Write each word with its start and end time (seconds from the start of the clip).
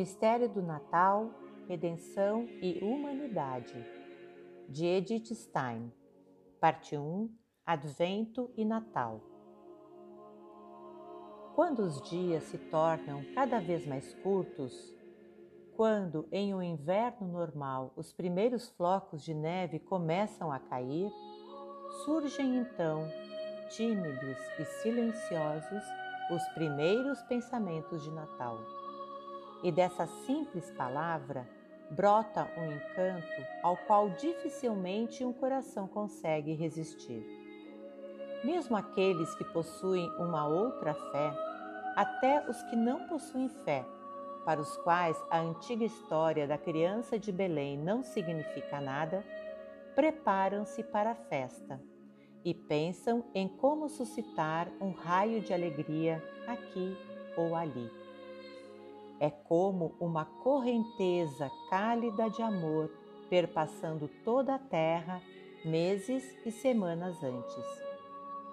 mistério 0.00 0.48
do 0.48 0.62
Natal, 0.62 1.30
redenção 1.68 2.46
e 2.62 2.82
humanidade, 2.82 3.74
de 4.66 4.86
Edith 4.86 5.34
Stein, 5.34 5.92
parte 6.58 6.96
1, 6.96 7.28
Advento 7.66 8.50
e 8.56 8.64
Natal. 8.64 9.20
Quando 11.54 11.80
os 11.80 12.00
dias 12.00 12.44
se 12.44 12.56
tornam 12.56 13.22
cada 13.34 13.60
vez 13.60 13.86
mais 13.86 14.14
curtos, 14.22 14.72
quando 15.76 16.26
em 16.32 16.54
um 16.54 16.62
inverno 16.62 17.28
normal 17.28 17.92
os 17.94 18.10
primeiros 18.10 18.70
flocos 18.70 19.22
de 19.22 19.34
neve 19.34 19.78
começam 19.80 20.50
a 20.50 20.58
cair, 20.58 21.12
surgem 22.06 22.56
então, 22.56 23.06
tímidos 23.68 24.38
e 24.58 24.64
silenciosos, 24.64 25.84
os 26.30 26.42
primeiros 26.54 27.22
pensamentos 27.24 28.02
de 28.02 28.10
Natal. 28.10 28.79
E 29.62 29.70
dessa 29.70 30.06
simples 30.06 30.70
palavra 30.70 31.46
brota 31.90 32.48
um 32.56 32.72
encanto 32.72 33.46
ao 33.62 33.76
qual 33.76 34.10
dificilmente 34.10 35.24
um 35.24 35.32
coração 35.32 35.88
consegue 35.88 36.54
resistir. 36.54 37.26
Mesmo 38.44 38.76
aqueles 38.76 39.34
que 39.34 39.44
possuem 39.44 40.08
uma 40.18 40.46
outra 40.46 40.94
fé, 40.94 41.32
até 41.96 42.48
os 42.48 42.62
que 42.64 42.76
não 42.76 43.06
possuem 43.08 43.48
fé, 43.48 43.84
para 44.44 44.60
os 44.60 44.76
quais 44.78 45.22
a 45.30 45.38
antiga 45.40 45.84
história 45.84 46.46
da 46.46 46.56
criança 46.56 47.18
de 47.18 47.30
Belém 47.30 47.76
não 47.76 48.02
significa 48.02 48.80
nada, 48.80 49.22
preparam-se 49.94 50.82
para 50.82 51.10
a 51.10 51.14
festa 51.14 51.80
e 52.42 52.54
pensam 52.54 53.24
em 53.34 53.46
como 53.46 53.88
suscitar 53.88 54.68
um 54.80 54.92
raio 54.92 55.42
de 55.42 55.52
alegria 55.52 56.22
aqui 56.46 56.96
ou 57.36 57.54
ali. 57.54 57.90
É 59.20 59.30
como 59.30 59.94
uma 60.00 60.24
correnteza 60.24 61.48
cálida 61.68 62.28
de 62.28 62.42
amor 62.42 62.90
perpassando 63.28 64.08
toda 64.24 64.56
a 64.56 64.58
terra 64.58 65.22
meses 65.64 66.24
e 66.44 66.50
semanas 66.50 67.22
antes. 67.22 67.64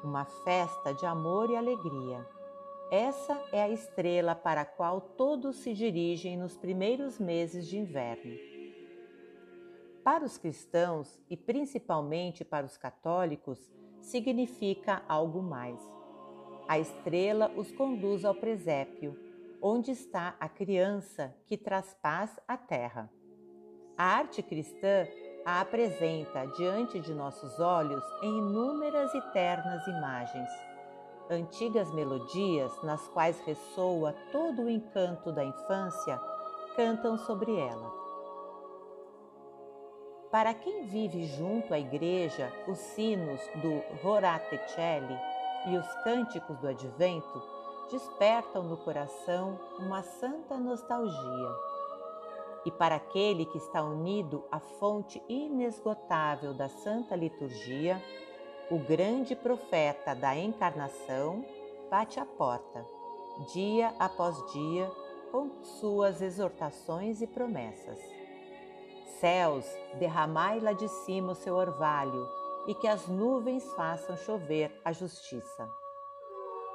Uma 0.04 0.26
festa 0.26 0.94
de 0.94 1.06
amor 1.06 1.50
e 1.50 1.56
alegria 1.56 2.24
essa 2.90 3.38
é 3.52 3.62
a 3.62 3.70
estrela 3.70 4.34
para 4.34 4.62
a 4.62 4.66
qual 4.66 5.02
todos 5.02 5.58
se 5.58 5.74
dirigem 5.74 6.38
nos 6.38 6.56
primeiros 6.56 7.20
meses 7.20 7.68
de 7.68 7.78
inverno. 7.78 8.34
Para 10.06 10.24
os 10.24 10.38
cristãos 10.38 11.20
e 11.30 11.36
principalmente 11.36 12.46
para 12.46 12.66
os 12.66 12.78
católicos, 12.78 13.60
significa 14.00 15.04
algo 15.06 15.44
mais. 15.44 15.78
A 16.66 16.80
estrela 16.80 17.52
os 17.58 17.74
conduz 17.74 18.24
ao 18.24 18.34
presépio, 18.34 19.20
onde 19.62 19.92
está 19.92 20.36
a 20.40 20.48
criança 20.48 21.36
que 21.46 21.58
traz 21.58 21.94
paz 22.02 22.40
à 22.48 22.58
terra. 22.58 23.10
A 23.98 24.04
arte 24.04 24.42
cristã 24.42 25.08
a 25.46 25.62
apresenta 25.62 26.46
diante 26.58 27.00
de 27.00 27.14
nossos 27.14 27.60
olhos 27.60 28.04
em 28.22 28.38
inúmeras 28.38 29.14
e 29.14 29.22
ternas 29.32 29.88
imagens 29.88 30.50
Antigas 31.30 31.94
melodias, 31.94 32.72
nas 32.84 33.06
quais 33.10 33.38
ressoa 33.42 34.16
todo 34.32 34.62
o 34.62 34.70
encanto 34.70 35.30
da 35.30 35.44
infância, 35.44 36.18
cantam 36.74 37.18
sobre 37.18 37.54
ela. 37.54 37.92
Para 40.32 40.54
quem 40.54 40.86
vive 40.86 41.26
junto 41.26 41.74
à 41.74 41.80
igreja, 41.80 42.50
os 42.66 42.78
sinos 42.78 43.42
do 43.56 44.02
Rorate 44.02 44.58
Celi 44.70 45.20
e 45.66 45.78
os 45.78 45.94
cânticos 46.04 46.58
do 46.60 46.68
advento 46.70 47.42
despertam 47.90 48.64
no 48.64 48.78
coração 48.78 49.60
uma 49.80 50.02
santa 50.02 50.58
nostalgia. 50.58 51.50
E 52.66 52.72
para 52.72 52.96
aquele 52.96 53.46
que 53.46 53.58
está 53.58 53.82
unido 53.82 54.44
à 54.52 54.60
fonte 54.60 55.22
inesgotável 55.30 56.54
da 56.54 56.68
santa 56.68 57.16
liturgia, 57.16 58.02
o 58.70 58.78
grande 58.78 59.36
profeta 59.36 60.14
da 60.14 60.36
encarnação 60.36 61.46
bate 61.90 62.20
à 62.20 62.26
porta, 62.26 62.86
dia 63.54 63.94
após 63.98 64.36
dia, 64.52 64.92
com 65.32 65.64
suas 65.64 66.22
exortações 66.22 67.22
e 67.22 67.28
promessas. 67.28 68.00
Céus, 69.20 69.66
derramai 69.98 70.60
lá 70.60 70.74
de 70.74 70.88
cima 70.88 71.32
o 71.32 71.36
seu 71.36 71.56
orvalho, 71.56 72.28
e 72.68 72.76
que 72.76 72.88
as 72.88 73.08
nuvens 73.08 73.64
façam 73.74 74.18
chover 74.18 74.78
a 74.84 74.92
justiça. 74.92 75.87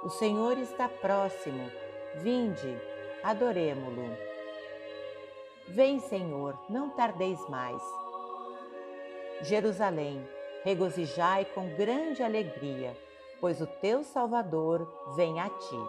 O 0.02 0.10
Senhor 0.10 0.58
está 0.58 0.88
próximo, 0.88 1.70
vinde, 2.16 2.76
adoremo-lo. 3.22 4.16
Vem, 5.68 6.00
Senhor, 6.00 6.58
não 6.68 6.90
tardeis 6.90 7.38
mais. 7.48 7.80
Jerusalém, 9.42 10.28
regozijai 10.64 11.44
com 11.44 11.76
grande 11.76 12.20
alegria, 12.20 12.96
pois 13.40 13.60
o 13.60 13.66
teu 13.80 14.02
Salvador 14.02 14.92
vem 15.14 15.38
a 15.38 15.48
ti. 15.48 15.80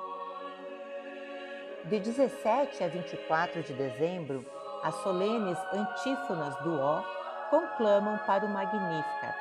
De 1.85 1.99
17 1.99 2.83
a 2.83 2.87
24 2.89 3.63
de 3.63 3.73
dezembro, 3.73 4.45
as 4.83 4.93
solenes 5.01 5.57
antífonas 5.73 6.55
do 6.57 6.79
Ó 6.79 7.01
conclamam 7.49 8.19
para 8.27 8.45
o 8.45 8.49
Magnífica, 8.49 9.35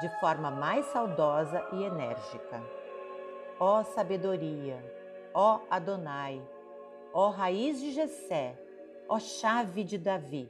de 0.00 0.08
forma 0.18 0.50
mais 0.50 0.86
saudosa 0.86 1.62
e 1.72 1.84
enérgica. 1.84 2.83
Ó 3.58 3.84
sabedoria, 3.84 4.82
ó 5.32 5.60
Adonai, 5.70 6.42
ó 7.12 7.30
raiz 7.30 7.80
de 7.80 7.92
Jessé, 7.92 8.58
ó 9.08 9.18
chave 9.18 9.84
de 9.84 9.96
Davi, 9.98 10.48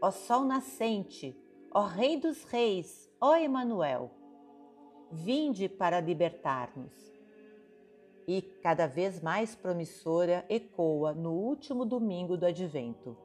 ó 0.00 0.10
sol 0.10 0.44
nascente, 0.44 1.36
ó 1.70 1.82
Rei 1.82 2.18
dos 2.18 2.44
Reis, 2.44 3.02
Ó 3.24 3.36
Emanuel, 3.36 4.10
vinde 5.08 5.68
para 5.68 6.00
libertar-nos. 6.00 6.92
E 8.26 8.42
cada 8.42 8.88
vez 8.88 9.22
mais 9.22 9.54
promissora 9.54 10.44
ecoa 10.48 11.14
no 11.14 11.32
último 11.32 11.84
domingo 11.84 12.36
do 12.36 12.46
advento. 12.46 13.16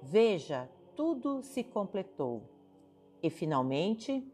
Veja, 0.00 0.66
tudo 0.96 1.42
se 1.42 1.62
completou. 1.62 2.42
E 3.22 3.28
finalmente, 3.28 4.26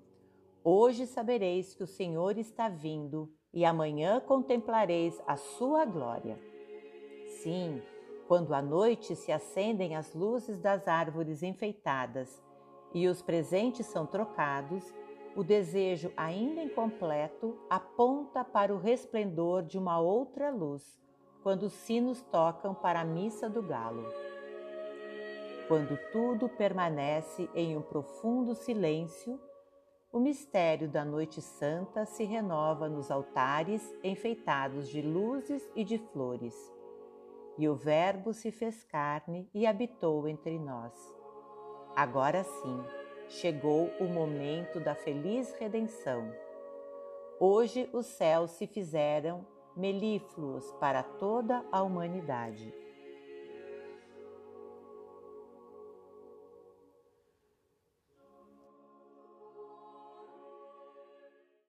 hoje 0.63 1.09
sabereis 1.09 1.75
que 1.75 1.83
o 1.83 1.89
Senhor 1.89 2.39
está 2.39 2.69
vindo 2.69 3.29
e 3.53 3.65
amanhã 3.65 4.21
contemplareis 4.21 5.21
a 5.27 5.37
sua 5.37 5.85
glória. 5.85 6.39
Sim, 7.43 7.83
quando 8.29 8.55
à 8.55 8.63
noite 8.63 9.17
se 9.17 9.33
acendem 9.33 9.97
as 9.97 10.15
luzes 10.15 10.61
das 10.61 10.87
árvores 10.87 11.43
enfeitadas 11.43 12.43
e 12.95 13.09
os 13.09 13.23
presentes 13.23 13.87
são 13.87 14.07
trocados, 14.07 14.95
o 15.37 15.45
desejo 15.45 16.13
ainda 16.17 16.63
incompleto 16.63 17.57
aponta 17.69 18.45
para 18.45 18.75
o 18.75 18.79
resplendor 18.79 19.63
de 19.63 19.79
uma 19.79 20.01
outra 20.01 20.51
luz, 20.51 21.01
quando 21.43 21.65
os 21.65 21.73
sinos 21.73 22.21
tocam 22.23 22.75
para 22.75 23.01
a 23.01 23.05
missa 23.05 23.49
do 23.49 23.63
galo. 23.63 24.07
Quando 25.69 25.97
tudo 26.13 26.49
permanece 26.49 27.49
em 27.55 27.77
um 27.77 27.83
profundo 27.83 28.55
silêncio, 28.55 29.41
o 30.13 30.19
mistério 30.19 30.89
da 30.89 31.05
Noite 31.05 31.41
Santa 31.41 32.05
se 32.05 32.25
renova 32.25 32.89
nos 32.89 33.11
altares 33.11 33.95
enfeitados 34.03 34.89
de 34.89 35.01
luzes 35.01 35.71
e 35.75 35.85
de 35.85 35.99
flores. 35.99 36.55
E 37.57 37.69
o 37.69 37.77
Verbo 37.77 38.33
se 38.33 38.51
fez 38.51 38.83
carne 38.83 39.49
e 39.55 39.67
habitou 39.67 40.27
entre 40.27 40.59
nós. 40.59 40.93
Agora 41.95 42.43
sim, 42.43 42.85
chegou 43.29 43.89
o 44.01 44.05
momento 44.05 44.81
da 44.81 44.97
feliz 44.97 45.53
redenção. 45.55 46.29
Hoje 47.39 47.89
os 47.93 48.07
céus 48.07 48.51
se 48.53 48.67
fizeram 48.67 49.47
melífluos 49.77 50.73
para 50.81 51.05
toda 51.05 51.65
a 51.71 51.83
humanidade. 51.83 52.75